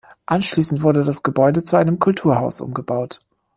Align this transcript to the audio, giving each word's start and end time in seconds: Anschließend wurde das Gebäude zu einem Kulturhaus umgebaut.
Anschließend 0.25 0.81
wurde 0.81 1.03
das 1.03 1.21
Gebäude 1.21 1.61
zu 1.61 1.75
einem 1.75 1.99
Kulturhaus 1.99 2.59
umgebaut. 2.59 3.19